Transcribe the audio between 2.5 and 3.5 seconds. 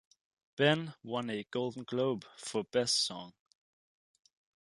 Best Song.